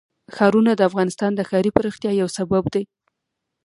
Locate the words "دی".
2.73-2.83